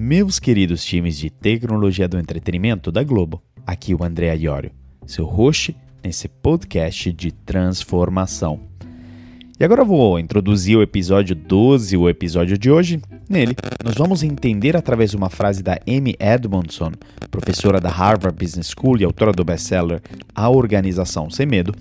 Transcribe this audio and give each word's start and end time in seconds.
Meus 0.00 0.38
queridos 0.38 0.84
times 0.84 1.18
de 1.18 1.28
tecnologia 1.28 2.06
do 2.06 2.20
entretenimento 2.20 2.92
da 2.92 3.02
Globo, 3.02 3.42
aqui 3.66 3.92
o 3.92 4.04
André 4.04 4.32
Iorio, 4.36 4.70
seu 5.04 5.24
host 5.24 5.76
nesse 6.04 6.28
podcast 6.28 7.12
de 7.12 7.32
transformação. 7.32 8.60
E 9.58 9.64
agora 9.64 9.84
vou 9.84 10.16
introduzir 10.20 10.78
o 10.78 10.82
episódio 10.82 11.34
12, 11.34 11.96
o 11.96 12.08
episódio 12.08 12.56
de 12.56 12.70
hoje. 12.70 13.02
Nele, 13.28 13.56
nós 13.84 13.96
vamos 13.96 14.22
entender 14.22 14.76
através 14.76 15.10
de 15.10 15.16
uma 15.16 15.28
frase 15.28 15.64
da 15.64 15.80
Amy 15.84 16.14
Edmondson, 16.20 16.92
professora 17.28 17.80
da 17.80 17.90
Harvard 17.90 18.38
Business 18.38 18.68
School 18.68 18.98
e 19.00 19.04
autora 19.04 19.32
do 19.32 19.44
best-seller 19.44 20.00
A 20.32 20.48
Organização 20.48 21.28
Sem 21.28 21.44
Medo, 21.44 21.74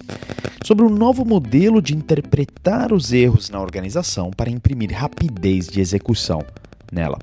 sobre 0.65 0.83
um 0.83 0.89
novo 0.89 1.23
modelo 1.23 1.79
de 1.83 1.95
interpretar 1.95 2.91
os 2.91 3.13
erros 3.13 3.51
na 3.51 3.61
organização 3.61 4.31
para 4.31 4.49
imprimir 4.49 4.91
rapidez 4.91 5.67
de 5.67 5.79
execução 5.79 6.43
nela. 6.91 7.19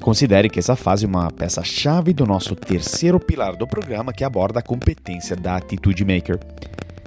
Considere 0.00 0.48
que 0.48 0.58
essa 0.58 0.76
fase 0.76 1.04
é 1.04 1.08
uma 1.08 1.30
peça-chave 1.30 2.12
do 2.12 2.24
nosso 2.24 2.54
terceiro 2.54 3.18
pilar 3.18 3.56
do 3.56 3.66
programa 3.66 4.12
que 4.12 4.24
aborda 4.24 4.60
a 4.60 4.62
competência 4.62 5.34
da 5.34 5.56
Attitude 5.56 6.04
Maker. 6.04 6.38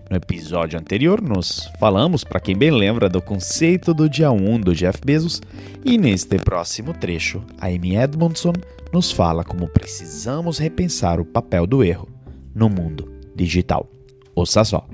No 0.10 0.18
episódio 0.18 0.78
anterior, 0.78 1.22
nós 1.22 1.72
falamos, 1.80 2.24
para 2.26 2.42
quem 2.42 2.56
bem 2.56 2.70
lembra, 2.70 3.08
do 3.08 3.22
conceito 3.22 3.94
do 3.94 4.10
dia 4.10 4.30
1 4.30 4.60
do 4.60 4.76
Jeff 4.76 5.00
Bezos, 5.04 5.42
e 5.86 5.98
neste 5.98 6.38
próximo 6.38 6.94
trecho, 6.94 7.42
a 7.58 7.68
Amy 7.68 7.96
Edmondson 7.96 8.52
nos 8.92 9.10
fala 9.10 9.44
como 9.46 9.70
precisamos 9.70 10.58
repensar 10.58 11.22
o 11.22 11.26
papel 11.26 11.66
do 11.66 11.82
erro 11.82 12.10
no 12.54 12.70
mundo 12.70 13.10
digital. 13.34 13.90
Ouça 14.36 14.66
só. 14.66 14.86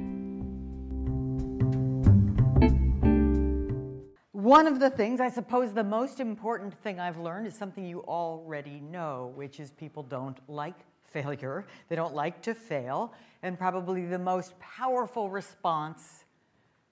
One 4.48 4.66
of 4.66 4.80
the 4.80 4.90
things, 4.90 5.20
I 5.20 5.30
suppose 5.30 5.74
the 5.74 5.84
most 5.84 6.22
important 6.22 6.74
thing 6.82 7.02
I've 7.02 7.18
learned 7.18 7.48
is 7.48 7.54
something 7.54 7.86
you 7.86 8.00
already 8.08 8.80
know, 8.80 9.34
which 9.36 9.60
is 9.60 9.72
people 9.72 10.04
don't 10.04 10.40
like 10.48 10.86
failure. 11.04 11.66
They 11.90 11.98
don't 11.98 12.16
like 12.16 12.42
to 12.44 12.54
fail. 12.54 13.14
And 13.44 13.60
probably 13.60 14.06
the 14.06 14.18
most 14.18 14.58
powerful 14.62 15.30
response 15.30 16.24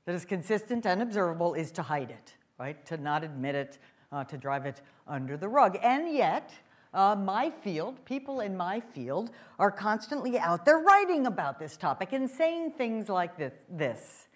that 0.04 0.14
is 0.14 0.26
consistent 0.26 0.86
and 0.86 1.02
observable 1.02 1.54
is 1.54 1.72
to 1.72 1.82
hide 1.82 2.12
it, 2.12 2.34
right? 2.60 2.86
To 2.88 2.98
not 2.98 3.24
admit 3.24 3.56
it, 3.56 3.78
uh, 4.12 4.26
to 4.26 4.38
drive 4.38 4.66
it 4.66 4.82
under 5.08 5.38
the 5.38 5.48
rug. 5.48 5.78
And 5.82 6.14
yet, 6.14 6.52
uh, 6.94 7.16
my 7.16 7.50
field, 7.50 8.04
people 8.04 8.42
in 8.42 8.58
my 8.58 8.82
field, 8.82 9.30
are 9.60 9.72
constantly 9.72 10.38
out 10.38 10.66
there 10.66 10.80
writing 10.80 11.26
about 11.26 11.58
this 11.58 11.78
topic 11.78 12.12
and 12.12 12.30
saying 12.30 12.72
things 12.72 13.08
like 13.08 13.38
this. 13.38 13.54
This, 13.70 14.28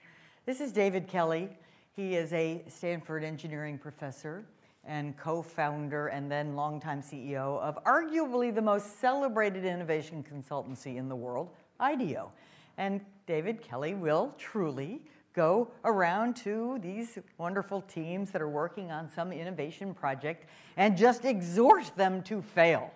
this 0.45 0.61
is 0.61 0.71
David 0.71 1.09
Kelly. 1.09 1.49
He 1.99 2.15
is 2.15 2.31
a 2.31 2.63
Stanford 2.69 3.25
engineering 3.25 3.77
professor 3.77 4.45
and 4.85 5.17
co 5.17 5.41
founder 5.41 6.07
and 6.07 6.31
then 6.31 6.55
longtime 6.55 7.01
CEO 7.01 7.59
of 7.59 7.77
arguably 7.83 8.55
the 8.55 8.61
most 8.61 9.01
celebrated 9.01 9.65
innovation 9.65 10.23
consultancy 10.23 10.95
in 10.95 11.09
the 11.09 11.15
world, 11.17 11.49
IDEO. 11.77 12.31
And 12.77 13.01
David 13.27 13.61
Kelly 13.61 13.95
will 13.95 14.33
truly 14.37 15.01
go 15.33 15.71
around 15.83 16.37
to 16.37 16.79
these 16.81 17.19
wonderful 17.37 17.81
teams 17.81 18.31
that 18.31 18.41
are 18.41 18.47
working 18.47 18.91
on 18.91 19.09
some 19.09 19.33
innovation 19.33 19.93
project 19.93 20.47
and 20.77 20.95
just 20.95 21.25
exhort 21.25 21.93
them 21.97 22.23
to 22.23 22.41
fail. 22.41 22.93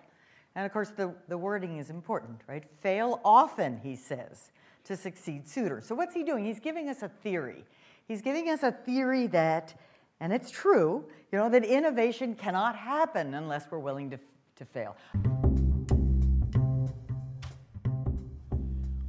And 0.54 0.64
of 0.64 0.72
course, 0.72 0.88
the, 0.88 1.14
the 1.28 1.36
wording 1.36 1.76
is 1.76 1.90
important, 1.90 2.40
right? 2.48 2.64
Fail 2.80 3.20
often, 3.22 3.80
he 3.82 3.96
says, 3.96 4.50
to 4.84 4.96
succeed 4.96 5.46
sooner. 5.46 5.82
So, 5.82 5.94
what's 5.94 6.14
he 6.14 6.22
doing? 6.22 6.46
He's 6.46 6.58
giving 6.58 6.88
us 6.88 7.02
a 7.02 7.08
theory. 7.08 7.66
He's 8.06 8.20
giving 8.20 8.50
us 8.50 8.62
a 8.62 8.70
theory 8.70 9.28
that 9.28 9.74
and 10.20 10.30
it's 10.30 10.50
true, 10.50 11.06
you 11.32 11.38
know, 11.38 11.48
that 11.48 11.64
innovation 11.64 12.34
cannot 12.34 12.76
happen 12.76 13.32
unless 13.32 13.66
we're 13.70 13.82
willing 13.82 14.10
to, 14.10 14.18
to 14.56 14.66
fail. 14.66 14.94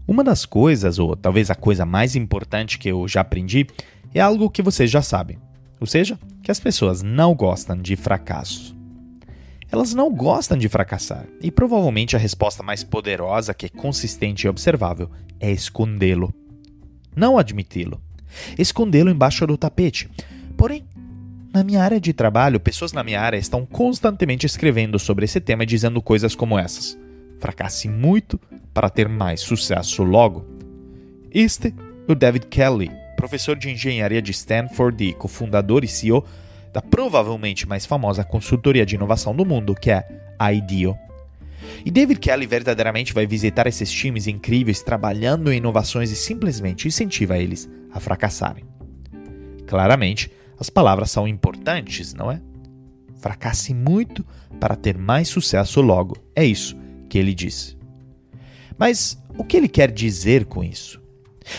Uma 0.07 0.23
das 0.23 0.45
coisas, 0.45 0.97
ou 0.97 1.13
talvez 1.13 1.51
a 1.51 1.55
coisa 1.55 1.85
mais 1.85 2.15
importante 2.15 2.79
que 2.79 2.87
eu 2.87 3.05
já 3.05 3.19
aprendi, 3.19 3.67
é 4.13 4.21
algo 4.21 4.49
que 4.49 4.61
vocês 4.61 4.89
já 4.89 5.01
sabem. 5.01 5.39
Ou 5.81 5.87
seja, 5.87 6.17
que 6.41 6.49
as 6.49 6.61
pessoas 6.61 7.01
não 7.03 7.35
gostam 7.35 7.75
de 7.81 7.97
fracasso. 7.97 8.73
Elas 9.69 9.93
não 9.93 10.09
gostam 10.13 10.57
de 10.57 10.69
fracassar, 10.69 11.25
e 11.41 11.51
provavelmente 11.51 12.15
a 12.15 12.19
resposta 12.19 12.63
mais 12.63 12.81
poderosa, 12.81 13.53
que 13.53 13.65
é 13.65 13.69
consistente 13.69 14.47
e 14.47 14.49
observável, 14.49 15.09
é 15.37 15.51
escondê-lo. 15.51 16.33
Não 17.13 17.37
admiti-lo. 17.37 18.04
Escondê-lo 18.57 19.09
embaixo 19.09 19.45
do 19.45 19.57
tapete. 19.57 20.09
Porém, 20.57 20.85
na 21.53 21.63
minha 21.63 21.81
área 21.81 21.99
de 22.01 22.11
trabalho, 22.11 22.59
pessoas 22.59 22.91
na 22.91 23.03
minha 23.03 23.21
área 23.21 23.37
estão 23.37 23.65
constantemente 23.65 24.45
escrevendo 24.45 24.99
sobre 24.99 25.23
esse 25.23 25.39
tema 25.39 25.63
e 25.63 25.65
dizendo 25.65 26.01
coisas 26.01 26.35
como 26.35 26.59
essas. 26.59 26.97
Fracasse 27.39 27.87
muito 27.87 28.39
para 28.73 28.89
ter 28.89 29.07
mais 29.07 29.41
sucesso 29.41 30.03
logo. 30.03 30.45
Este 31.33 31.73
é 32.07 32.11
o 32.11 32.15
David 32.15 32.47
Kelly, 32.47 32.91
professor 33.15 33.55
de 33.55 33.69
engenharia 33.69 34.21
de 34.21 34.31
Stanford 34.31 35.03
e 35.03 35.13
cofundador 35.13 35.83
e 35.83 35.87
CEO 35.87 36.25
da 36.73 36.81
provavelmente 36.81 37.65
mais 37.65 37.85
famosa 37.85 38.23
consultoria 38.25 38.85
de 38.85 38.95
inovação 38.95 39.33
do 39.33 39.45
mundo, 39.45 39.73
que 39.73 39.89
é 39.89 40.05
a 40.37 40.51
IDEO. 40.51 40.97
E 41.85 41.89
David 41.89 42.19
Kelly 42.19 42.45
verdadeiramente 42.45 43.13
vai 43.13 43.25
visitar 43.25 43.65
esses 43.65 43.89
times 43.89 44.27
incríveis 44.27 44.81
trabalhando 44.81 45.53
em 45.53 45.57
inovações 45.57 46.11
e 46.11 46.15
simplesmente 46.17 46.87
incentiva 46.87 47.37
eles 47.37 47.69
a 47.95 47.99
fracassarem. 47.99 48.65
Claramente, 49.65 50.29
as 50.59 50.69
palavras 50.69 51.09
são 51.09 51.27
importantes, 51.27 52.13
não 52.13 52.29
é? 52.29 52.41
Fracasse 53.15 53.73
muito 53.73 54.23
para 54.59 54.75
ter 54.75 54.97
mais 54.97 55.29
sucesso 55.29 55.81
logo. 55.81 56.17
É 56.35 56.45
isso 56.45 56.77
que 57.09 57.17
ele 57.17 57.33
diz. 57.33 57.75
Mas 58.77 59.17
o 59.37 59.43
que 59.43 59.55
ele 59.57 59.69
quer 59.69 59.89
dizer 59.91 60.45
com 60.45 60.63
isso? 60.63 61.01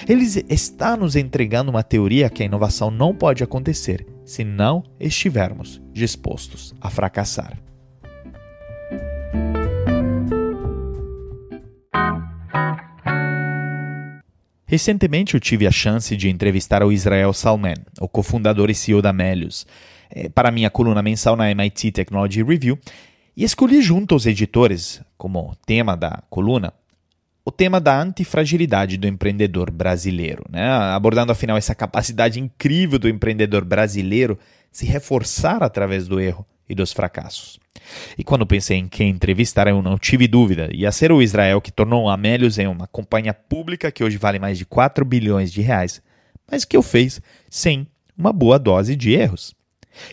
Ele 0.06 0.24
está 0.48 0.96
nos 0.96 1.16
entregando 1.16 1.70
uma 1.70 1.82
teoria 1.82 2.28
que 2.28 2.42
a 2.42 2.46
inovação 2.46 2.90
não 2.90 3.14
pode 3.14 3.42
acontecer 3.42 4.06
se 4.24 4.44
não 4.44 4.82
estivermos 5.00 5.80
dispostos 5.92 6.74
a 6.80 6.90
fracassar. 6.90 7.58
Recentemente 14.76 15.32
eu 15.32 15.40
tive 15.40 15.66
a 15.66 15.70
chance 15.70 16.14
de 16.14 16.28
entrevistar 16.28 16.82
o 16.82 16.92
Israel 16.92 17.32
Salman, 17.32 17.76
o 17.98 18.06
cofundador 18.06 18.68
e 18.68 18.74
CEO 18.74 19.00
da 19.00 19.10
Melius, 19.10 19.66
eh, 20.10 20.28
para 20.28 20.50
minha 20.50 20.68
coluna 20.68 21.00
mensal 21.00 21.34
na 21.34 21.50
MIT 21.50 21.92
Technology 21.92 22.42
Review, 22.42 22.78
e 23.34 23.42
escolhi 23.42 23.80
junto 23.80 24.14
aos 24.14 24.26
editores, 24.26 25.00
como 25.16 25.56
tema 25.64 25.96
da 25.96 26.22
coluna, 26.28 26.74
o 27.42 27.50
tema 27.50 27.80
da 27.80 27.98
antifragilidade 27.98 28.98
do 28.98 29.06
empreendedor 29.06 29.70
brasileiro, 29.70 30.44
né? 30.50 30.68
abordando 30.68 31.32
afinal 31.32 31.56
essa 31.56 31.74
capacidade 31.74 32.38
incrível 32.38 32.98
do 32.98 33.08
empreendedor 33.08 33.64
brasileiro 33.64 34.38
se 34.70 34.84
reforçar 34.84 35.62
através 35.62 36.06
do 36.06 36.20
erro 36.20 36.44
e 36.68 36.74
dos 36.74 36.92
fracassos. 36.92 37.58
E 38.18 38.24
quando 38.24 38.46
pensei 38.46 38.78
em 38.78 38.88
quem 38.88 39.10
entrevistar, 39.10 39.68
eu 39.68 39.80
não 39.80 39.98
tive 39.98 40.26
dúvida. 40.26 40.68
Ia 40.72 40.90
ser 40.90 41.12
o 41.12 41.22
Israel 41.22 41.60
que 41.60 41.70
tornou 41.70 42.08
a 42.08 42.14
Amélios 42.14 42.58
em 42.58 42.66
uma 42.66 42.86
companhia 42.86 43.32
pública 43.32 43.92
que 43.92 44.02
hoje 44.02 44.16
vale 44.16 44.38
mais 44.38 44.58
de 44.58 44.66
4 44.66 45.04
bilhões 45.04 45.52
de 45.52 45.60
reais, 45.60 46.02
mas 46.50 46.64
que 46.64 46.76
o 46.76 46.82
fez 46.82 47.20
sem 47.48 47.86
uma 48.16 48.32
boa 48.32 48.58
dose 48.58 48.96
de 48.96 49.12
erros. 49.12 49.54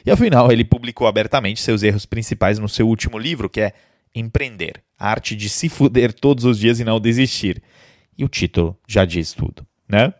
E 0.05 0.11
afinal, 0.11 0.51
ele 0.51 0.63
publicou 0.63 1.07
abertamente 1.07 1.61
seus 1.61 1.83
erros 1.83 2.05
principais 2.05 2.59
no 2.59 2.69
seu 2.69 2.87
último 2.87 3.17
livro, 3.17 3.49
que 3.49 3.61
é 3.61 3.73
Empreender 4.15 4.83
a 4.99 5.09
arte 5.09 5.35
de 5.35 5.49
se 5.49 5.67
fuder 5.67 6.13
todos 6.13 6.45
os 6.45 6.59
dias 6.59 6.79
e 6.79 6.83
não 6.83 6.99
desistir. 6.99 7.63
E 8.15 8.23
o 8.23 8.29
título 8.29 8.77
já 8.87 9.05
diz 9.05 9.33
tudo, 9.33 9.65
né? 9.89 10.13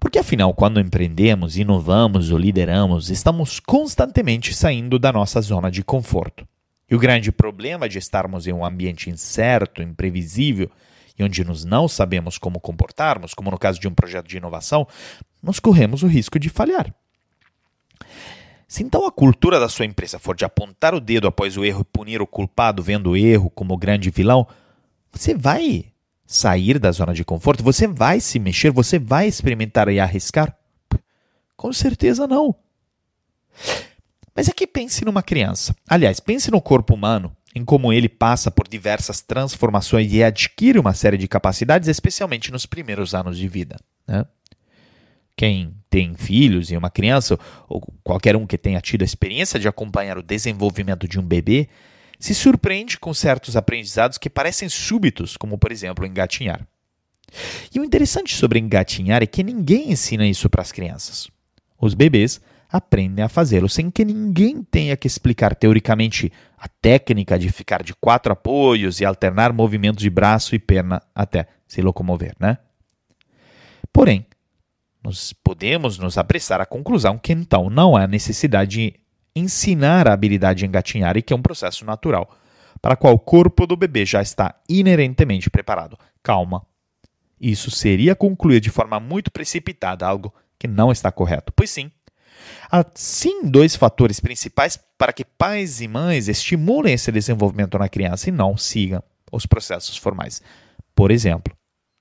Porque 0.00 0.18
afinal, 0.18 0.54
quando 0.54 0.80
empreendemos, 0.80 1.58
inovamos 1.58 2.30
ou 2.30 2.38
lideramos, 2.38 3.10
estamos 3.10 3.60
constantemente 3.60 4.54
saindo 4.54 4.98
da 4.98 5.12
nossa 5.12 5.42
zona 5.42 5.70
de 5.70 5.84
conforto. 5.84 6.48
E 6.90 6.94
o 6.94 6.98
grande 6.98 7.30
problema 7.30 7.86
de 7.86 7.98
estarmos 7.98 8.46
em 8.46 8.52
um 8.52 8.64
ambiente 8.64 9.10
incerto, 9.10 9.82
imprevisível 9.82 10.70
e 11.18 11.22
onde 11.22 11.44
nós 11.44 11.66
não 11.66 11.86
sabemos 11.86 12.38
como 12.38 12.58
comportarmos, 12.58 13.34
como 13.34 13.50
no 13.50 13.58
caso 13.58 13.78
de 13.78 13.86
um 13.86 13.94
projeto 13.94 14.26
de 14.26 14.38
inovação, 14.38 14.88
nós 15.42 15.60
corremos 15.60 16.02
o 16.02 16.06
risco 16.06 16.38
de 16.38 16.48
falhar. 16.48 16.92
Se 18.66 18.82
então 18.82 19.06
a 19.06 19.12
cultura 19.12 19.60
da 19.60 19.68
sua 19.68 19.84
empresa 19.84 20.18
for 20.18 20.34
de 20.34 20.46
apontar 20.46 20.94
o 20.94 21.00
dedo 21.00 21.28
após 21.28 21.58
o 21.58 21.64
erro 21.64 21.82
e 21.82 21.84
punir 21.84 22.22
o 22.22 22.26
culpado 22.26 22.82
vendo 22.82 23.10
o 23.10 23.16
erro 23.16 23.50
como 23.50 23.76
grande 23.76 24.10
vilão, 24.10 24.46
você 25.12 25.34
vai 25.34 25.86
sair 26.30 26.78
da 26.78 26.92
zona 26.92 27.12
de 27.12 27.24
conforto? 27.24 27.64
Você 27.64 27.88
vai 27.88 28.20
se 28.20 28.38
mexer? 28.38 28.70
Você 28.70 29.00
vai 29.00 29.26
experimentar 29.26 29.88
e 29.88 29.98
arriscar? 29.98 30.56
Com 31.56 31.72
certeza 31.72 32.26
não. 32.28 32.54
Mas 34.34 34.48
é 34.48 34.52
que 34.52 34.66
pense 34.66 35.04
numa 35.04 35.24
criança. 35.24 35.74
Aliás, 35.88 36.20
pense 36.20 36.48
no 36.48 36.62
corpo 36.62 36.94
humano, 36.94 37.36
em 37.52 37.64
como 37.64 37.92
ele 37.92 38.08
passa 38.08 38.48
por 38.48 38.68
diversas 38.68 39.20
transformações 39.20 40.12
e 40.12 40.22
adquire 40.22 40.78
uma 40.78 40.94
série 40.94 41.18
de 41.18 41.26
capacidades, 41.26 41.88
especialmente 41.88 42.52
nos 42.52 42.64
primeiros 42.64 43.12
anos 43.12 43.36
de 43.36 43.48
vida. 43.48 43.76
Né? 44.06 44.24
Quem 45.36 45.74
tem 45.90 46.14
filhos 46.14 46.70
e 46.70 46.76
uma 46.76 46.90
criança, 46.90 47.36
ou 47.68 47.82
qualquer 48.04 48.36
um 48.36 48.46
que 48.46 48.56
tenha 48.56 48.80
tido 48.80 49.02
a 49.02 49.04
experiência 49.04 49.58
de 49.58 49.66
acompanhar 49.66 50.16
o 50.16 50.22
desenvolvimento 50.22 51.08
de 51.08 51.18
um 51.18 51.24
bebê, 51.24 51.68
se 52.20 52.34
surpreende 52.34 52.98
com 52.98 53.14
certos 53.14 53.56
aprendizados 53.56 54.18
que 54.18 54.28
parecem 54.28 54.68
súbitos, 54.68 55.38
como 55.38 55.56
por 55.56 55.72
exemplo 55.72 56.06
engatinhar. 56.06 56.68
E 57.74 57.80
o 57.80 57.84
interessante 57.84 58.36
sobre 58.36 58.58
engatinhar 58.58 59.22
é 59.22 59.26
que 59.26 59.42
ninguém 59.42 59.90
ensina 59.90 60.26
isso 60.26 60.50
para 60.50 60.60
as 60.60 60.70
crianças. 60.70 61.28
Os 61.80 61.94
bebês 61.94 62.40
aprendem 62.68 63.24
a 63.24 63.28
fazê-lo 63.28 63.68
sem 63.68 63.90
que 63.90 64.04
ninguém 64.04 64.62
tenha 64.62 64.96
que 64.96 65.06
explicar 65.06 65.54
teoricamente 65.56 66.30
a 66.58 66.68
técnica 66.68 67.38
de 67.38 67.50
ficar 67.50 67.82
de 67.82 67.94
quatro 67.94 68.32
apoios 68.32 69.00
e 69.00 69.04
alternar 69.04 69.52
movimentos 69.52 70.02
de 70.02 70.10
braço 70.10 70.54
e 70.54 70.58
perna 70.58 71.02
até 71.14 71.46
se 71.66 71.80
locomover, 71.80 72.34
né? 72.38 72.58
Porém, 73.92 74.26
nós 75.02 75.32
podemos 75.32 75.98
nos 75.98 76.18
apressar 76.18 76.60
à 76.60 76.66
conclusão 76.66 77.18
que 77.18 77.32
então 77.32 77.70
não 77.70 77.96
há 77.96 78.06
necessidade 78.06 78.70
de 78.70 78.94
ensinar 79.34 80.08
a 80.08 80.12
habilidade 80.12 80.60
de 80.60 80.66
engatinhar 80.66 81.16
e 81.16 81.22
que 81.22 81.32
é 81.32 81.36
um 81.36 81.42
processo 81.42 81.84
natural, 81.84 82.36
para 82.80 82.96
qual 82.96 83.14
o 83.14 83.18
corpo 83.18 83.66
do 83.66 83.76
bebê 83.76 84.04
já 84.04 84.22
está 84.22 84.54
inerentemente 84.68 85.50
preparado. 85.50 85.98
Calma. 86.22 86.66
Isso 87.40 87.70
seria 87.70 88.14
concluir 88.14 88.60
de 88.60 88.70
forma 88.70 89.00
muito 89.00 89.30
precipitada 89.30 90.06
algo 90.06 90.32
que 90.58 90.68
não 90.68 90.92
está 90.92 91.10
correto. 91.10 91.52
Pois 91.54 91.70
sim, 91.70 91.90
há 92.70 92.84
sim 92.94 93.44
dois 93.44 93.74
fatores 93.74 94.20
principais 94.20 94.78
para 94.98 95.12
que 95.12 95.24
pais 95.24 95.80
e 95.80 95.88
mães 95.88 96.28
estimulem 96.28 96.94
esse 96.94 97.10
desenvolvimento 97.10 97.78
na 97.78 97.88
criança 97.88 98.28
e 98.28 98.32
não 98.32 98.56
sigam 98.56 99.02
os 99.32 99.46
processos 99.46 99.96
formais. 99.96 100.42
Por 100.94 101.10
exemplo, 101.10 101.56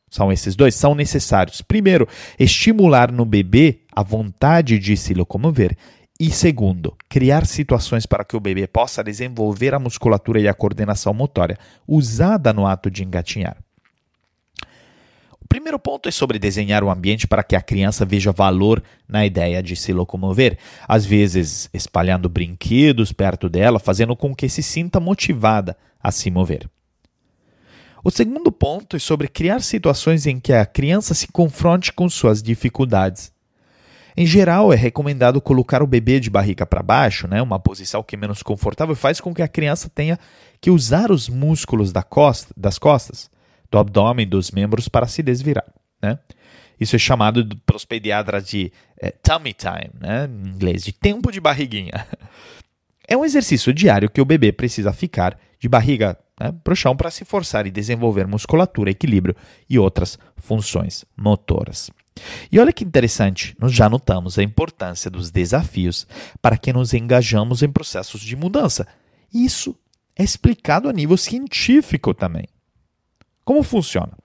são 0.10 0.32
esses 0.32 0.56
dois, 0.56 0.76
são 0.76 0.96
necessários. 0.96 1.62
Primeiro, 1.62 2.08
estimular 2.38 3.12
no 3.12 3.26
bebê 3.26 3.82
a 3.94 4.02
vontade 4.02 4.80
de 4.80 4.98
se 4.98 5.14
locomover. 5.14 5.78
E 6.20 6.32
segundo, 6.32 6.98
criar 7.08 7.46
situações 7.46 8.06
para 8.06 8.26
que 8.26 8.36
o 8.36 8.42
bebê 8.42 8.68
possa 8.68 9.02
desenvolver 9.02 9.74
a 9.74 9.80
musculatura 9.80 10.42
e 10.42 10.50
a 10.50 10.54
coordenação 10.54 11.14
motória 11.14 11.58
usada 11.88 12.52
no 12.52 12.68
ato 12.68 12.92
de 12.92 13.06
engatinhar. 13.06 13.56
O 15.40 15.48
primeiro 15.48 15.80
ponto 15.80 16.10
é 16.10 16.12
sobre 16.12 16.38
desenhar 16.38 16.84
o 16.84 16.90
ambiente 16.90 17.26
para 17.26 17.42
que 17.42 17.56
a 17.56 17.62
criança 17.62 18.06
veja 18.06 18.34
valor 18.34 18.84
na 19.08 19.26
ideia 19.26 19.64
de 19.64 19.78
se 19.78 19.94
locomover, 19.94 20.58
às 20.86 21.06
vezes 21.06 21.70
espalhando 21.74 22.28
brinquedos 22.28 23.14
perto 23.14 23.48
dela, 23.48 23.80
fazendo 23.80 24.14
com 24.14 24.36
que 24.36 24.50
se 24.50 24.62
sinta 24.62 25.00
motivada 25.00 25.78
a 26.04 26.12
se 26.12 26.30
mover. 26.30 26.70
O 28.04 28.12
segundo 28.12 28.52
ponto 28.52 28.98
é 28.98 29.00
sobre 29.00 29.30
criar 29.30 29.62
situações 29.62 30.28
em 30.28 30.38
que 30.38 30.52
a 30.52 30.66
criança 30.66 31.14
se 31.14 31.30
confronte 31.30 31.94
com 31.94 32.10
suas 32.10 32.44
dificuldades. 32.44 33.32
Em 34.16 34.26
geral, 34.26 34.74
é 34.74 34.76
recomendado 34.76 35.42
colocar 35.42 35.82
o 35.82 35.88
bebê 35.88 36.20
de 36.20 36.30
barriga 36.30 36.66
para 36.66 36.84
baixo, 36.84 37.28
né, 37.28 37.42
uma 37.42 37.60
posição 37.60 38.04
que 38.04 38.16
é 38.16 38.18
menos 38.18 38.44
confortável, 38.44 38.96
faz 38.96 39.22
com 39.22 39.34
que 39.34 39.42
a 39.42 39.48
criança 39.48 39.90
tenha 39.90 40.18
que 40.60 40.70
usar 40.70 41.12
os 41.12 41.30
músculos 41.30 41.92
da 41.92 42.04
costa, 42.04 42.54
das 42.58 42.78
costas, 42.78 43.30
do 43.72 43.78
abdômen, 43.78 44.28
dos 44.28 44.52
membros 44.52 44.88
para 44.88 45.08
se 45.08 45.22
desvirar. 45.22 45.66
Né? 46.02 46.18
Isso 46.80 46.96
é 46.96 47.00
chamado 47.00 47.56
pelos 47.66 47.86
pediatras 47.86 48.48
de 48.48 48.72
é, 49.00 49.12
tummy 49.12 49.54
time, 49.54 49.92
né, 50.00 50.28
em 50.28 50.50
inglês, 50.50 50.84
de 50.84 50.94
tempo 50.94 51.32
de 51.32 51.40
barriguinha. 51.40 51.92
É 53.08 53.18
um 53.18 53.26
exercício 53.26 53.74
diário 53.74 54.08
que 54.08 54.22
o 54.22 54.26
bebê 54.26 54.52
precisa 54.52 54.94
ficar 54.94 55.36
de 55.60 55.68
barriga 55.68 56.16
né, 56.40 56.54
para 56.64 56.74
o 56.74 56.76
chão 56.76 56.96
para 56.96 57.10
se 57.10 57.26
forçar 57.26 57.66
e 57.66 57.72
desenvolver 57.72 58.28
musculatura, 58.28 58.92
equilíbrio 58.92 59.36
e 59.68 59.80
outras 59.80 60.18
funções 60.38 61.04
motoras. 61.18 61.90
E 62.52 62.60
olha 62.60 62.74
que 62.74 62.84
interessante, 62.84 63.56
nós 63.60 63.72
já 63.72 63.90
notamos 63.90 64.38
a 64.38 64.44
importância 64.44 65.10
dos 65.10 65.32
desafios 65.32 66.08
para 66.42 66.58
que 66.58 66.74
nos 66.74 66.94
engajamos 66.94 67.64
em 67.64 67.72
processos 67.72 68.22
de 68.22 68.36
mudança. 68.36 68.88
Isso 69.34 69.78
é 70.16 70.24
explicado 70.24 70.90
a 70.90 70.94
nível 70.94 71.16
científico 71.16 72.14
também. 72.14 72.46
Como 73.46 73.64
funciona? 73.64 74.18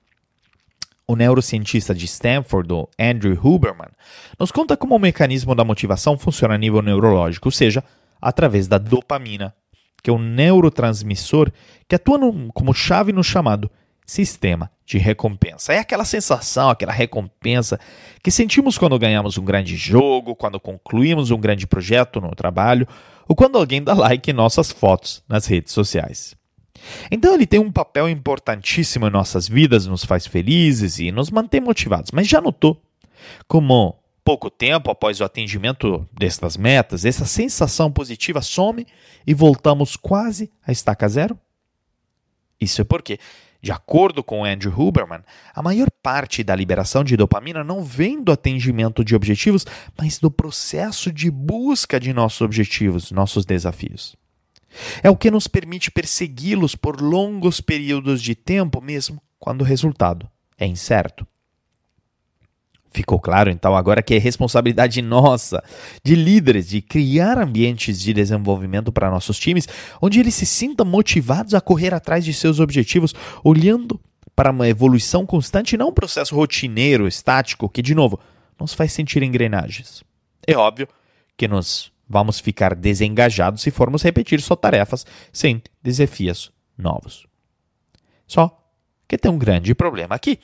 O 1.06 1.14
neurocientista 1.16 1.94
de 1.94 2.06
Stanford, 2.06 2.72
o 2.72 2.88
Andrew 2.98 3.38
Huberman, 3.42 3.90
nos 4.38 4.50
conta 4.50 4.76
como 4.76 4.96
o 4.96 4.98
mecanismo 4.98 5.54
da 5.54 5.64
motivação 5.64 6.18
funciona 6.18 6.54
a 6.54 6.58
nível 6.58 6.80
neurológico, 6.80 7.48
ou 7.48 7.52
seja, 7.52 7.84
através 8.20 8.66
da 8.66 8.78
dopamina, 8.78 9.54
que 10.02 10.10
é 10.10 10.12
um 10.12 10.18
neurotransmissor 10.18 11.52
que 11.86 11.94
atua 11.94 12.18
no, 12.18 12.52
como 12.52 12.72
chave 12.72 13.12
no 13.12 13.22
chamado 13.22 13.70
sistema 14.04 14.70
de 14.84 14.98
recompensa. 14.98 15.72
É 15.72 15.78
aquela 15.78 16.04
sensação, 16.04 16.68
aquela 16.68 16.92
recompensa 16.92 17.80
que 18.22 18.30
sentimos 18.30 18.76
quando 18.76 18.98
ganhamos 18.98 19.38
um 19.38 19.44
grande 19.44 19.76
jogo, 19.76 20.36
quando 20.36 20.60
concluímos 20.60 21.30
um 21.30 21.38
grande 21.38 21.66
projeto 21.66 22.20
no 22.20 22.34
trabalho, 22.34 22.86
ou 23.26 23.34
quando 23.34 23.56
alguém 23.56 23.82
dá 23.82 23.94
like 23.94 24.30
em 24.30 24.34
nossas 24.34 24.70
fotos 24.70 25.22
nas 25.28 25.46
redes 25.46 25.72
sociais. 25.72 26.36
Então 27.10 27.32
ele 27.34 27.46
tem 27.46 27.60
um 27.60 27.72
papel 27.72 28.08
importantíssimo 28.08 29.06
em 29.06 29.10
nossas 29.10 29.48
vidas, 29.48 29.86
nos 29.86 30.04
faz 30.04 30.26
felizes 30.26 30.98
e 30.98 31.10
nos 31.10 31.30
mantém 31.30 31.60
motivados. 31.60 32.10
Mas 32.10 32.28
já 32.28 32.40
notou 32.40 32.82
como 33.48 33.98
pouco 34.24 34.50
tempo 34.50 34.90
após 34.90 35.20
o 35.20 35.24
atingimento 35.24 36.06
destas 36.12 36.56
metas, 36.56 37.04
essa 37.04 37.24
sensação 37.24 37.90
positiva 37.90 38.40
some 38.40 38.86
e 39.26 39.34
voltamos 39.34 39.96
quase 39.96 40.50
a 40.66 40.72
estaca 40.72 41.08
zero? 41.08 41.38
Isso 42.64 42.80
é 42.80 42.84
porque, 42.84 43.18
de 43.62 43.70
acordo 43.70 44.22
com 44.22 44.44
Andrew 44.44 44.72
Huberman, 44.76 45.20
a 45.54 45.62
maior 45.62 45.88
parte 46.02 46.42
da 46.42 46.54
liberação 46.54 47.04
de 47.04 47.16
dopamina 47.16 47.62
não 47.62 47.82
vem 47.82 48.22
do 48.22 48.32
atingimento 48.32 49.04
de 49.04 49.14
objetivos, 49.14 49.64
mas 49.96 50.18
do 50.18 50.30
processo 50.30 51.12
de 51.12 51.30
busca 51.30 52.00
de 52.00 52.12
nossos 52.12 52.40
objetivos, 52.40 53.12
nossos 53.12 53.44
desafios. 53.44 54.16
É 55.02 55.08
o 55.08 55.16
que 55.16 55.30
nos 55.30 55.46
permite 55.46 55.90
persegui-los 55.90 56.74
por 56.74 57.00
longos 57.00 57.60
períodos 57.60 58.20
de 58.20 58.34
tempo, 58.34 58.80
mesmo 58.80 59.22
quando 59.38 59.60
o 59.60 59.64
resultado 59.64 60.28
é 60.58 60.66
incerto. 60.66 61.26
Ficou 62.94 63.18
claro 63.18 63.50
então 63.50 63.74
agora 63.74 64.00
que 64.00 64.14
é 64.14 64.18
responsabilidade 64.18 65.02
nossa, 65.02 65.64
de 66.04 66.14
líderes, 66.14 66.68
de 66.68 66.80
criar 66.80 67.36
ambientes 67.36 68.00
de 68.00 68.14
desenvolvimento 68.14 68.92
para 68.92 69.10
nossos 69.10 69.36
times, 69.36 69.66
onde 70.00 70.20
eles 70.20 70.32
se 70.36 70.46
sintam 70.46 70.86
motivados 70.86 71.54
a 71.54 71.60
correr 71.60 71.92
atrás 71.92 72.24
de 72.24 72.32
seus 72.32 72.60
objetivos, 72.60 73.12
olhando 73.42 74.00
para 74.36 74.52
uma 74.52 74.68
evolução 74.68 75.26
constante 75.26 75.76
não 75.76 75.88
um 75.88 75.92
processo 75.92 76.36
rotineiro, 76.36 77.08
estático, 77.08 77.68
que, 77.68 77.82
de 77.82 77.96
novo, 77.96 78.20
nos 78.60 78.72
faz 78.72 78.92
sentir 78.92 79.24
engrenagens. 79.24 80.04
É 80.46 80.56
óbvio 80.56 80.86
que 81.36 81.48
nós 81.48 81.90
vamos 82.08 82.38
ficar 82.38 82.76
desengajados 82.76 83.62
se 83.62 83.72
formos 83.72 84.02
repetir 84.02 84.40
só 84.40 84.54
tarefas 84.54 85.04
sem 85.32 85.60
desafios 85.82 86.52
novos. 86.78 87.26
Só 88.24 88.56
que 89.08 89.18
tem 89.18 89.32
um 89.32 89.38
grande 89.38 89.74
problema 89.74 90.14
aqui. 90.14 90.38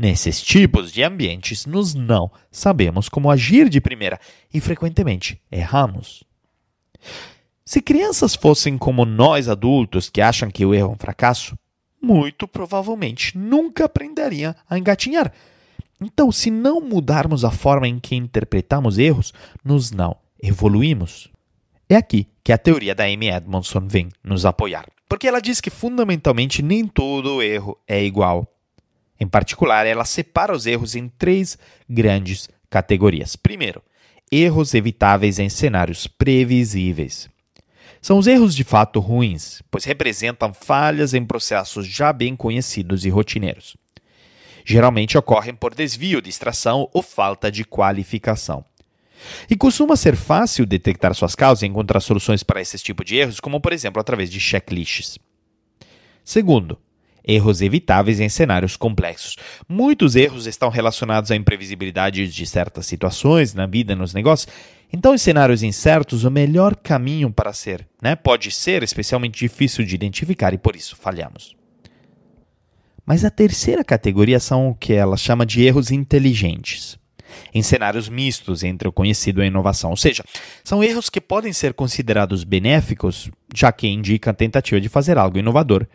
Nesses 0.00 0.40
tipos 0.40 0.90
de 0.90 1.02
ambientes, 1.02 1.66
nós 1.66 1.92
não 1.92 2.30
sabemos 2.50 3.06
como 3.06 3.30
agir 3.30 3.68
de 3.68 3.82
primeira 3.82 4.18
e 4.50 4.58
frequentemente 4.58 5.38
erramos. 5.52 6.24
Se 7.66 7.82
crianças 7.82 8.34
fossem 8.34 8.78
como 8.78 9.04
nós 9.04 9.46
adultos 9.46 10.08
que 10.08 10.22
acham 10.22 10.50
que 10.50 10.64
o 10.64 10.72
erro 10.72 10.92
é 10.92 10.94
um 10.94 10.98
fracasso, 10.98 11.54
muito 12.00 12.48
provavelmente 12.48 13.36
nunca 13.36 13.84
aprenderiam 13.84 14.54
a 14.70 14.78
engatinhar. 14.78 15.30
Então, 16.00 16.32
se 16.32 16.50
não 16.50 16.80
mudarmos 16.80 17.44
a 17.44 17.50
forma 17.50 17.86
em 17.86 17.98
que 17.98 18.16
interpretamos 18.16 18.96
erros, 18.96 19.34
nós 19.62 19.90
não 19.90 20.16
evoluímos. 20.42 21.28
É 21.90 21.96
aqui 21.96 22.26
que 22.42 22.54
a 22.54 22.58
teoria 22.58 22.94
da 22.94 23.04
Amy 23.04 23.28
Edmondson 23.28 23.86
vem 23.86 24.08
nos 24.24 24.46
apoiar, 24.46 24.86
porque 25.06 25.28
ela 25.28 25.42
diz 25.42 25.60
que 25.60 25.68
fundamentalmente 25.68 26.62
nem 26.62 26.86
todo 26.86 27.42
erro 27.42 27.78
é 27.86 28.02
igual. 28.02 28.50
Em 29.20 29.28
particular, 29.28 29.86
ela 29.86 30.04
separa 30.04 30.52
os 30.52 30.66
erros 30.66 30.94
em 30.94 31.08
três 31.08 31.58
grandes 31.88 32.48
categorias. 32.70 33.36
Primeiro, 33.36 33.82
erros 34.32 34.72
evitáveis 34.72 35.38
em 35.38 35.50
cenários 35.50 36.06
previsíveis. 36.06 37.28
São 38.00 38.16
os 38.16 38.26
erros 38.26 38.54
de 38.54 38.64
fato 38.64 38.98
ruins, 38.98 39.62
pois 39.70 39.84
representam 39.84 40.54
falhas 40.54 41.12
em 41.12 41.24
processos 41.24 41.86
já 41.86 42.12
bem 42.12 42.34
conhecidos 42.34 43.04
e 43.04 43.10
rotineiros. 43.10 43.76
Geralmente 44.64 45.18
ocorrem 45.18 45.54
por 45.54 45.74
desvio, 45.74 46.22
distração 46.22 46.88
ou 46.94 47.02
falta 47.02 47.50
de 47.50 47.62
qualificação. 47.64 48.64
E 49.50 49.56
costuma 49.56 49.96
ser 49.96 50.16
fácil 50.16 50.64
detectar 50.64 51.14
suas 51.14 51.34
causas 51.34 51.62
e 51.62 51.66
encontrar 51.66 52.00
soluções 52.00 52.42
para 52.42 52.62
esse 52.62 52.78
tipo 52.78 53.04
de 53.04 53.16
erros, 53.16 53.38
como 53.38 53.60
por 53.60 53.72
exemplo 53.72 54.00
através 54.00 54.30
de 54.30 54.40
checklists. 54.40 55.18
Segundo, 56.24 56.78
erros 57.24 57.60
evitáveis 57.62 58.20
em 58.20 58.28
cenários 58.28 58.76
complexos. 58.76 59.36
Muitos 59.68 60.16
erros 60.16 60.46
estão 60.46 60.68
relacionados 60.68 61.30
à 61.30 61.36
imprevisibilidade 61.36 62.28
de 62.28 62.46
certas 62.46 62.86
situações 62.86 63.54
na 63.54 63.66
vida, 63.66 63.94
nos 63.94 64.14
negócios. 64.14 64.52
Então, 64.92 65.14
em 65.14 65.18
cenários 65.18 65.62
incertos, 65.62 66.24
o 66.24 66.30
melhor 66.30 66.74
caminho 66.74 67.30
para 67.30 67.52
ser, 67.52 67.86
né, 68.02 68.16
pode 68.16 68.50
ser 68.50 68.82
especialmente 68.82 69.38
difícil 69.38 69.84
de 69.84 69.94
identificar 69.94 70.52
e 70.52 70.58
por 70.58 70.74
isso 70.74 70.96
falhamos. 70.96 71.54
Mas 73.06 73.24
a 73.24 73.30
terceira 73.30 73.84
categoria 73.84 74.40
são 74.40 74.68
o 74.68 74.74
que 74.74 74.92
ela 74.92 75.16
chama 75.16 75.46
de 75.46 75.62
erros 75.62 75.90
inteligentes. 75.90 76.98
em 77.54 77.62
cenários 77.62 78.08
mistos 78.08 78.62
entre 78.64 78.88
o 78.88 78.92
conhecido 78.92 79.40
e 79.40 79.44
a 79.44 79.46
inovação. 79.46 79.90
Ou 79.90 79.96
seja, 79.96 80.24
são 80.64 80.82
erros 80.82 81.08
que 81.08 81.20
podem 81.20 81.52
ser 81.52 81.74
considerados 81.74 82.44
benéficos, 82.44 83.30
já 83.54 83.70
que 83.72 83.86
indicam 83.86 84.30
a 84.32 84.34
tentativa 84.34 84.80
de 84.80 84.88
fazer 84.88 85.16
algo 85.18 85.38
inovador 85.38 85.86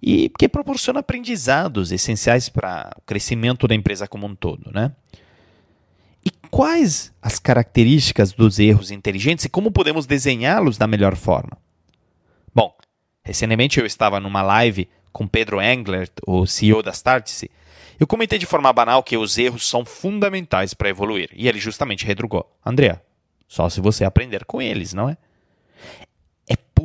e 0.00 0.30
que 0.38 0.48
proporciona 0.48 1.00
aprendizados 1.00 1.92
essenciais 1.92 2.48
para 2.48 2.92
o 2.96 3.02
crescimento 3.02 3.66
da 3.66 3.74
empresa 3.74 4.06
como 4.06 4.26
um 4.26 4.34
todo, 4.34 4.70
né? 4.72 4.92
E 6.24 6.30
quais 6.50 7.12
as 7.22 7.38
características 7.38 8.32
dos 8.32 8.58
erros 8.58 8.90
inteligentes 8.90 9.44
e 9.44 9.48
como 9.48 9.70
podemos 9.70 10.06
desenhá-los 10.06 10.78
da 10.78 10.86
melhor 10.86 11.16
forma? 11.16 11.58
Bom, 12.54 12.76
recentemente 13.24 13.80
eu 13.80 13.86
estava 13.86 14.20
numa 14.20 14.42
live 14.42 14.88
com 15.12 15.26
Pedro 15.26 15.60
Engler, 15.60 16.08
o 16.26 16.46
CEO 16.46 16.82
da 16.82 16.92
Startse, 16.92 17.50
eu 17.98 18.06
comentei 18.06 18.38
de 18.38 18.46
forma 18.46 18.72
banal 18.72 19.02
que 19.02 19.16
os 19.16 19.36
erros 19.38 19.68
são 19.68 19.84
fundamentais 19.84 20.72
para 20.72 20.88
evoluir, 20.88 21.30
e 21.34 21.48
ele 21.48 21.58
justamente 21.58 22.06
redrugou. 22.06 22.48
André, 22.64 23.00
só 23.48 23.68
se 23.68 23.80
você 23.80 24.04
aprender 24.04 24.44
com 24.44 24.62
eles, 24.62 24.92
não 24.92 25.08
é? 25.08 25.16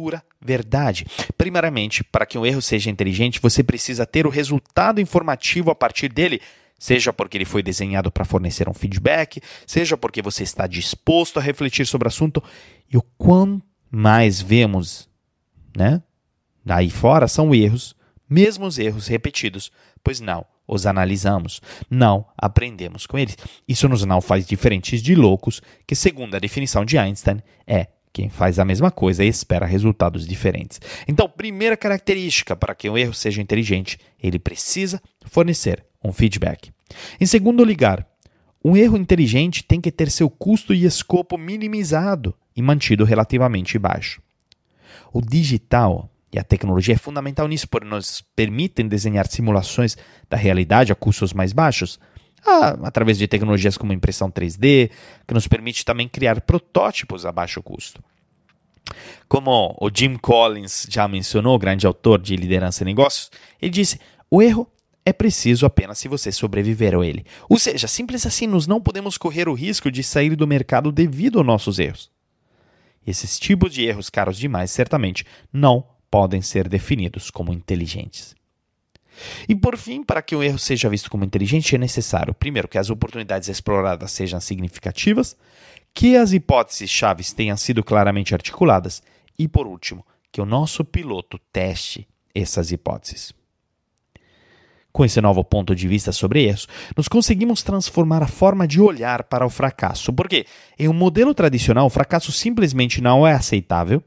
Pura 0.04 0.22
verdade. 0.42 1.08
Primeiramente, 1.38 2.04
para 2.04 2.26
que 2.26 2.38
um 2.38 2.46
erro 2.46 2.62
seja 2.62 2.90
inteligente, 2.90 3.40
você 3.42 3.64
precisa 3.64 4.06
ter 4.06 4.28
o 4.28 4.30
resultado 4.30 5.00
informativo 5.00 5.72
a 5.72 5.76
partir 5.76 6.10
dele, 6.10 6.42
seja 6.78 7.14
porque 7.14 7.38
ele 7.38 7.46
foi 7.46 7.64
desenhado 7.64 8.12
para 8.12 8.26
fornecer 8.26 8.68
um 8.68 8.74
feedback, 8.74 9.42
seja 9.66 9.96
porque 9.96 10.22
você 10.22 10.44
está 10.44 10.68
disposto 10.68 11.40
a 11.40 11.42
refletir 11.42 11.88
sobre 11.88 12.06
o 12.06 12.10
assunto, 12.10 12.44
e 12.92 12.98
o 12.98 13.02
quanto 13.18 13.66
mais 13.90 14.42
vemos, 14.42 15.10
né? 15.74 16.04
Daí 16.66 16.90
fora 16.90 17.26
são 17.26 17.56
erros, 17.56 17.96
mesmo 18.30 18.66
os 18.66 18.78
erros 18.78 19.08
repetidos, 19.08 19.72
pois 20.04 20.20
não 20.20 20.46
os 20.68 20.86
analisamos, 20.86 21.62
não 21.90 22.26
aprendemos 22.38 23.08
com 23.08 23.18
eles. 23.18 23.38
Isso 23.66 23.88
nos 23.88 24.04
não 24.04 24.20
faz 24.20 24.46
diferentes 24.46 25.02
de 25.02 25.16
loucos, 25.16 25.62
que, 25.88 25.96
segundo 25.96 26.36
a 26.36 26.40
definição 26.40 26.84
de 26.84 26.98
Einstein, 26.98 27.42
é 27.66 27.88
quem 28.13 28.29
faz 28.29 28.60
a 28.60 28.65
mesma 28.65 28.91
coisa 28.91 29.25
espera 29.25 29.65
resultados 29.65 30.27
diferentes. 30.27 30.79
Então, 31.08 31.27
primeira 31.27 31.75
característica 31.75 32.55
para 32.55 32.75
que 32.75 32.88
um 32.88 32.98
erro 32.98 33.13
seja 33.13 33.41
inteligente, 33.41 33.98
ele 34.22 34.38
precisa 34.38 35.01
fornecer 35.25 35.84
um 36.03 36.13
feedback. 36.13 36.72
Em 37.20 37.25
segundo 37.25 37.63
lugar, 37.63 38.08
um 38.63 38.77
erro 38.77 38.96
inteligente 38.96 39.63
tem 39.63 39.82
que 39.82 39.91
ter 39.91 40.12
seu 40.12 40.29
custo 40.29 40.74
e 40.74 40.86
escopo 40.86 41.38
minimizado 41.38 42.36
e 42.55 42.62
mantido 42.62 43.03
relativamente 43.03 43.79
baixo. 43.79 44.22
O 45.12 45.20
digital 45.20 46.10
e 46.32 46.39
a 46.39 46.43
tecnologia 46.43 46.96
é 46.96 46.98
fundamental 46.98 47.48
nisso, 47.48 47.67
porque 47.67 47.88
nos 47.88 48.22
permitem 48.36 48.88
desenhar 48.88 49.27
simulações 49.27 49.98
da 50.29 50.38
realidade 50.38 50.91
a 50.91 50.96
custos 50.96 51.34
mais 51.34 51.51
baixos, 51.51 52.00
através 52.84 53.18
de 53.18 53.28
tecnologias 53.28 53.78
como 53.78 53.94
impressão 53.94 54.30
3D, 54.30 54.92
que 55.28 55.34
nos 55.34 55.48
permite 55.48 55.86
também 55.86 56.08
criar 56.08 56.42
protótipos 56.42 57.26
a 57.26 57.32
baixo 57.32 57.62
custo. 57.62 58.04
Como 59.28 59.78
o 59.80 59.90
Jim 59.94 60.18
Collins 60.18 60.88
já 60.90 61.08
mencionou, 61.08 61.58
grande 61.58 61.88
autor 61.88 62.22
de 62.22 62.36
liderança 62.36 62.84
e 62.84 62.86
negócios, 62.86 63.32
ele 63.62 63.72
disse: 63.72 64.00
o 64.30 64.42
erro 64.42 64.68
é 65.06 65.12
preciso 65.12 65.66
apenas 65.66 65.98
se 65.98 66.08
você 66.08 66.32
sobreviver 66.32 66.96
a 66.96 67.06
ele. 67.06 67.26
Ou 67.50 67.58
seja, 67.58 67.88
simples 67.88 68.26
assim, 68.26 68.48
nós 68.48 68.68
não 68.68 68.82
podemos 68.82 69.18
correr 69.18 69.50
o 69.50 69.54
risco 69.54 69.92
de 69.92 70.04
sair 70.04 70.36
do 70.36 70.48
mercado 70.48 70.92
devido 70.92 71.40
aos 71.40 71.48
nossos 71.48 71.80
erros. 71.80 72.12
Esses 73.06 73.38
tipos 73.38 73.74
de 73.74 73.84
erros 73.84 74.10
caros 74.10 74.38
demais 74.38 74.72
certamente 74.72 75.26
não 75.52 75.86
podem 76.10 76.42
ser 76.42 76.70
definidos 76.70 77.30
como 77.30 77.52
inteligentes. 77.52 78.36
E 79.48 79.55
por 79.55 79.77
fim, 79.77 80.03
para 80.03 80.22
que 80.22 80.36
o 80.36 80.43
erro 80.43 80.60
seja 80.60 80.89
visto 80.89 81.10
como 81.10 81.24
inteligente, 81.24 81.75
é 81.75 81.77
necessário, 81.77 82.34
primeiro, 82.34 82.67
que 82.67 82.77
as 82.77 82.89
oportunidades 82.89 83.50
exploradas 83.50 84.12
sejam 84.12 84.39
significativas, 84.39 85.36
que 85.93 86.17
as 86.17 86.34
hipóteses 86.34 86.89
chaves 86.89 87.32
tenham 87.32 87.55
sido 87.55 87.84
claramente 87.84 88.34
articuladas 88.34 89.03
e, 89.38 89.48
por 89.48 89.67
último, 89.67 90.05
que 90.32 90.41
o 90.41 90.46
nosso 90.46 90.84
piloto 90.84 91.39
teste 91.51 92.08
essas 92.34 92.72
hipóteses. 92.72 93.34
Com 94.91 95.03
esse 95.03 95.20
novo 95.22 95.43
ponto 95.43 95.74
de 95.74 95.88
vista 95.88 96.12
sobre 96.12 96.43
erros, 96.43 96.67
nós 96.96 97.08
conseguimos 97.08 97.63
transformar 97.63 98.22
a 98.22 98.27
forma 98.27 98.67
de 98.67 98.79
olhar 98.79 99.24
para 99.24 99.46
o 99.46 99.50
fracasso, 99.50 100.13
porque 100.13 100.46
em 100.77 100.88
um 100.88 100.93
modelo 100.93 101.34
tradicional, 101.34 101.88
o 101.88 101.89
fracasso 101.89 102.32
simplesmente 102.32 103.01
não 103.01 103.25
é 103.25 103.34
aceitável 103.34 104.03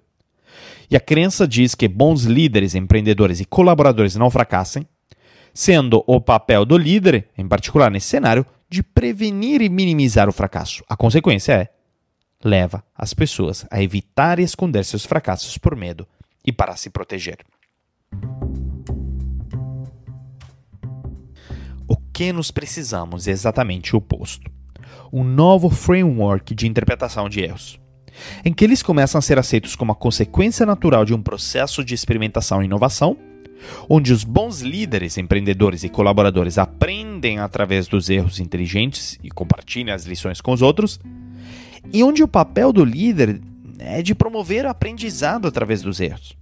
e 0.88 0.96
a 0.96 1.00
crença 1.00 1.46
diz 1.46 1.74
que 1.74 1.88
bons 1.88 2.22
líderes, 2.22 2.74
empreendedores 2.74 3.40
e 3.40 3.44
colaboradores 3.44 4.14
não 4.14 4.30
fracassem, 4.30 4.86
sendo 5.56 6.04
o 6.06 6.20
papel 6.20 6.66
do 6.66 6.76
líder, 6.76 7.30
em 7.36 7.48
particular 7.48 7.90
nesse 7.90 8.08
cenário, 8.08 8.44
de 8.68 8.82
prevenir 8.82 9.62
e 9.62 9.70
minimizar 9.70 10.28
o 10.28 10.32
fracasso. 10.32 10.84
A 10.86 10.94
consequência 10.94 11.52
é 11.54 11.68
leva 12.44 12.84
as 12.94 13.14
pessoas 13.14 13.64
a 13.70 13.82
evitar 13.82 14.38
e 14.38 14.42
esconder 14.42 14.84
seus 14.84 15.06
fracassos 15.06 15.56
por 15.56 15.74
medo 15.74 16.06
e 16.44 16.52
para 16.52 16.76
se 16.76 16.90
proteger. 16.90 17.38
O 21.88 21.96
que 22.12 22.34
nos 22.34 22.50
precisamos 22.50 23.26
é 23.26 23.30
exatamente 23.30 23.94
o 23.94 23.98
oposto. 23.98 24.50
Um 25.10 25.24
novo 25.24 25.70
framework 25.70 26.54
de 26.54 26.66
interpretação 26.66 27.30
de 27.30 27.40
erros 27.40 27.80
em 28.44 28.52
que 28.52 28.64
eles 28.64 28.82
começam 28.82 29.18
a 29.18 29.22
ser 29.22 29.38
aceitos 29.38 29.76
como 29.76 29.92
a 29.92 29.96
consequência 29.96 30.64
natural 30.64 31.04
de 31.04 31.14
um 31.14 31.22
processo 31.22 31.84
de 31.84 31.94
experimentação 31.94 32.62
e 32.62 32.66
inovação, 32.66 33.16
onde 33.88 34.12
os 34.12 34.24
bons 34.24 34.60
líderes, 34.60 35.18
empreendedores 35.18 35.84
e 35.84 35.88
colaboradores 35.88 36.58
aprendem 36.58 37.38
através 37.38 37.88
dos 37.88 38.10
erros 38.10 38.40
inteligentes 38.40 39.18
e 39.22 39.30
compartilham 39.30 39.94
as 39.94 40.04
lições 40.04 40.40
com 40.40 40.52
os 40.52 40.62
outros, 40.62 41.00
e 41.92 42.02
onde 42.02 42.22
o 42.22 42.28
papel 42.28 42.72
do 42.72 42.84
líder 42.84 43.40
é 43.78 44.02
de 44.02 44.14
promover 44.14 44.64
o 44.64 44.70
aprendizado 44.70 45.46
através 45.46 45.82
dos 45.82 46.00
erros. 46.00 46.36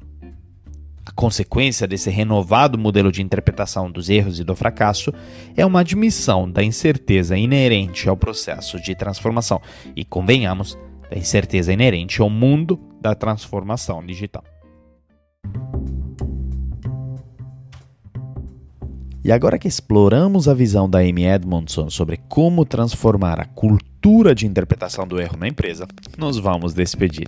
A 1.06 1.12
consequência 1.12 1.87
desse 1.87 2.09
renovado 2.09 2.78
modelo 2.78 3.12
de 3.12 3.23
interpretação 3.23 3.90
dos 3.90 4.09
erros 4.09 4.40
e 4.40 4.44
do 4.44 4.56
fracasso 4.56 5.12
é 5.54 5.64
uma 5.64 5.80
admissão 5.80 6.50
da 6.50 6.64
incerteza 6.64 7.37
inerente 7.37 8.09
ao 8.09 8.16
processo 8.16 8.80
de 8.80 8.94
transformação. 8.94 9.61
E 9.94 10.04
convenhamos, 10.04 10.78
da 11.11 11.18
incerteza 11.18 11.73
inerente 11.73 12.23
ao 12.23 12.30
mundo 12.30 12.80
da 13.00 13.14
transformação 13.14 14.04
digital. 14.04 14.42
E 19.25 19.33
agora 19.33 19.59
que 19.59 19.66
exploramos 19.66 20.49
a 20.49 20.52
visão 20.52 20.88
da 20.88 20.99
Amy 20.99 21.25
Edmondson 21.25 21.88
sobre 21.88 22.19
como 22.28 22.66
transformar 22.66 23.40
a 23.40 23.47
cultura 23.47 24.35
de 24.35 24.47
interpretação 24.47 25.09
do 25.09 25.19
erro 25.19 25.38
na 25.38 25.49
empresa, 25.49 25.88
nos 26.19 26.38
vamos 26.38 26.75
despedir. 26.75 27.26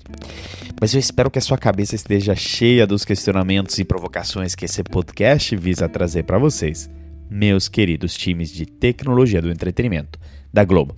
Mas 0.78 0.92
eu 0.92 1.00
espero 1.00 1.30
que 1.30 1.38
a 1.38 1.42
sua 1.42 1.56
cabeça 1.56 1.94
esteja 1.94 2.36
cheia 2.36 2.86
dos 2.86 3.02
questionamentos 3.02 3.78
e 3.78 3.84
provocações 3.84 4.54
que 4.54 4.66
esse 4.66 4.82
podcast 4.82 5.56
visa 5.56 5.88
trazer 5.88 6.24
para 6.24 6.36
vocês, 6.36 6.90
meus 7.30 7.66
queridos 7.66 8.14
times 8.14 8.50
de 8.50 8.66
tecnologia 8.66 9.40
do 9.40 9.50
entretenimento 9.50 10.18
da 10.52 10.64
Globo. 10.64 10.94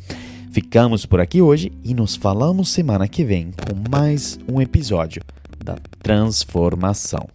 Ficamos 0.50 1.07
por 1.07 1.21
aqui 1.21 1.40
hoje 1.40 1.71
e 1.85 1.95
nos 1.95 2.17
falamos 2.17 2.71
semana 2.71 3.07
que 3.07 3.23
vem 3.23 3.52
com 3.52 3.88
mais 3.88 4.37
um 4.49 4.61
episódio 4.61 5.23
da 5.64 5.76
Transformação. 6.02 7.28